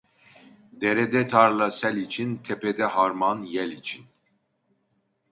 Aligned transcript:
Derede 0.71 1.27
tarla 1.27 1.71
sel 1.71 1.97
için, 1.97 2.37
tepede 2.37 2.85
harman 2.85 3.41
yel 3.43 3.71
için. 3.71 4.05